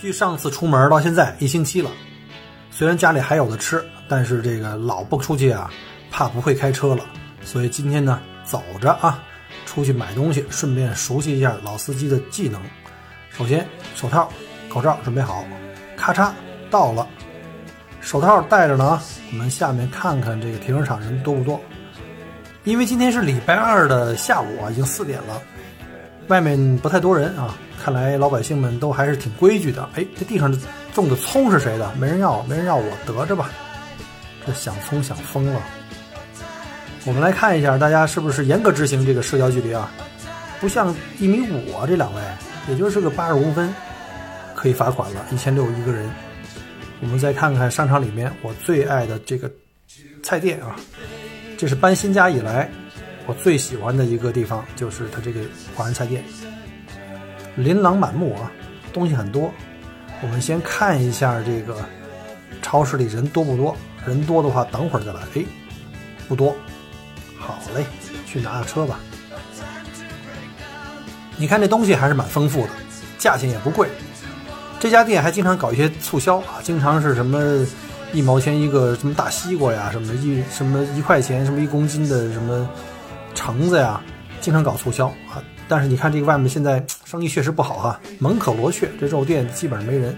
[0.00, 1.90] 距上次出门到现在一星期了，
[2.70, 5.68] 虽然家里还有的吃，但是这个老不出去啊，
[6.10, 7.04] 怕不会开车了。
[7.42, 9.20] 所以今天呢，走着啊，
[9.66, 12.62] 出去买东西，顺便熟悉一下老司机的技能。
[13.30, 13.66] 首先，
[13.96, 14.30] 手套、
[14.68, 15.44] 口罩准备好，
[15.96, 16.30] 咔嚓
[16.70, 17.06] 到了，
[18.00, 19.02] 手套戴着呢啊。
[19.32, 21.60] 我们下面看看这个停车场人多不多？
[22.64, 25.42] 因为今天是礼拜二的下午啊，已经四点了，
[26.28, 27.56] 外面不太多人啊。
[27.80, 29.88] 看来老百姓们都还是挺规矩的。
[29.94, 30.52] 哎，这地上
[30.92, 31.90] 种的葱是谁的？
[31.94, 33.50] 没人要，没人要，我得着吧。
[34.44, 35.62] 这想葱想疯了。
[37.04, 39.90] 我们来看一下，大家是不是严格执行这个社交距离啊？
[40.60, 42.20] 不像一米五啊，这两位，
[42.68, 43.72] 也就是个八十公分，
[44.56, 46.10] 可以罚款了，一千六一个人。
[47.00, 49.48] 我们再看看商场里面我最爱的这个
[50.20, 50.74] 菜店啊，
[51.56, 52.68] 这是搬新家以来
[53.28, 55.40] 我最喜欢的一个地方，就是它这个
[55.76, 56.24] 华人菜店。
[57.56, 58.50] 琳琅满目啊，
[58.90, 59.52] 东西很多。
[60.22, 61.76] 我们先看一下这个
[62.62, 63.76] 超市里人多不多？
[64.06, 65.20] 人多的话，等会儿再来。
[65.34, 65.44] 哎，
[66.26, 66.56] 不多。
[67.38, 67.84] 好嘞，
[68.24, 68.98] 去拿个车吧。
[71.36, 72.70] 你看这东西还是蛮丰富的，
[73.18, 73.90] 价钱也不贵。
[74.80, 77.38] 这家店还经常搞一些促销啊，经常是什么
[78.14, 82.66] 一毛钱一个什么大西瓜呀，什么一什么一块钱什么一公斤的什么
[83.38, 84.00] 橙子呀，
[84.40, 85.38] 经常搞促销啊。
[85.68, 90.16] 但是你看这个外面现在生意确实不好哈，门可罗雀，这肉店基本上没人。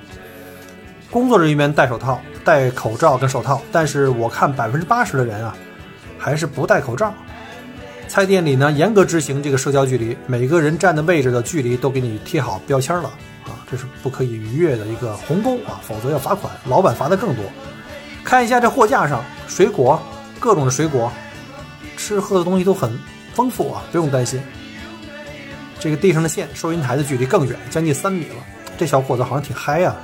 [1.10, 5.54] 工作人员戴手套、戴口罩跟手套，但是我看百分之八十的人啊，
[6.18, 7.12] 还是不戴口罩。
[8.08, 13.10] 菜店里呢，严格执行这个社交距离，每个人站的位置的距离都给你贴好标签了
[13.44, 17.44] 啊，这是不可以逾越的一个鸿沟啊，否则要罚款，老板罚的更多。
[18.24, 20.00] 看一下这货架上，水果，
[20.38, 21.12] 各种的水果，
[22.01, 22.98] 吃喝的东西都很
[23.34, 24.43] 丰富啊，不用担心。
[25.79, 28.37] 这个地上的线，收银台的距离更远，将近三米了。
[28.79, 29.95] 这小伙子好像挺嗨呀。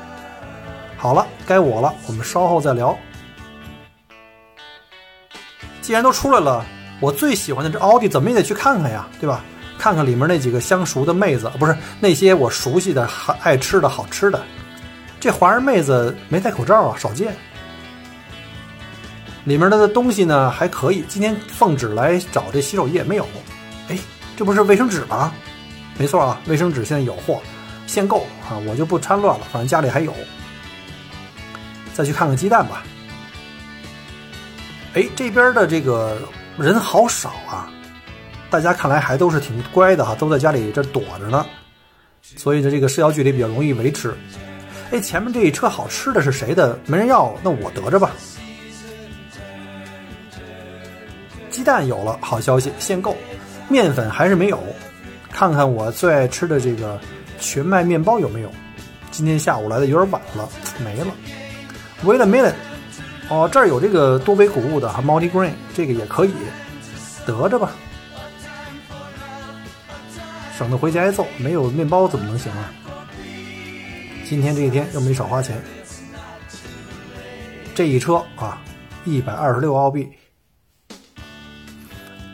[0.99, 2.95] 好了，该我了，我们稍后再聊。
[5.81, 6.63] 既然都出来了，
[7.01, 9.43] 我最喜欢的这奥迪怎么也得去看看呀，对吧？
[9.79, 13.09] 看看里面那几个相熟的妹子，不是那些我熟悉的、
[13.43, 14.43] 爱吃的好吃的。
[15.19, 17.35] 这华人妹子没戴口罩啊，少见。
[19.47, 21.05] 里面的东西呢还可以。
[21.09, 23.25] 今天奉旨来找这洗手液没有？
[23.89, 23.97] 哎，
[24.37, 25.33] 这不是卫生纸吗？
[25.97, 27.41] 没错啊，卫生纸现在有货，
[27.87, 30.13] 限购啊，我就不掺乱了，反正家里还有。
[31.95, 32.83] 再去看看鸡蛋吧。
[34.95, 36.19] 哎，这边的这个
[36.59, 37.71] 人好少啊，
[38.51, 41.47] 大家看来还都是挺乖的哈，都在家里这躲着呢，
[42.37, 44.13] 所以呢，这个社交距离比较容易维持。
[44.91, 46.77] 哎，前面这一车好吃的是谁的？
[46.87, 48.11] 没人要，那我得着吧。
[51.57, 53.17] 鸡蛋有了，好消息，限购。
[53.67, 54.63] 面粉还是没有。
[55.33, 57.01] 看看我最爱吃的这个
[57.41, 58.51] 全麦面包有没有？
[59.11, 60.47] 今天下午来的有点晚了，
[60.85, 61.07] 没了。
[62.05, 62.53] Wait a minute，
[63.31, 66.33] 哦，这儿有这个多维谷物的哈，multi grain，这个也可以，
[67.25, 67.73] 得着吧。
[70.59, 72.71] 省得回家挨揍，没有面包怎么能行啊？
[74.29, 75.59] 今天这一天又没少花钱。
[77.75, 78.61] 这一车啊，
[79.07, 80.07] 一百二十六澳币。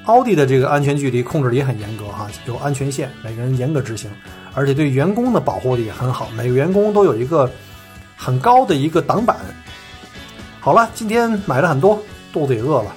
[0.05, 4.11] 奥迪的这个安全距离控制的也很严格哈，有安全线，每个人严格执行，
[4.53, 7.49] 而且对员工的保护的也很好，每个员工都有一个
[8.17, 9.37] 很高的一个挡板。
[10.61, 12.03] 好了，今天买了很多，
[12.33, 12.95] 肚子也饿了。